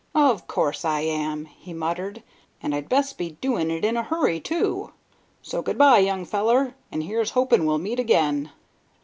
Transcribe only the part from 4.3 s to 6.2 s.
too. So good bye,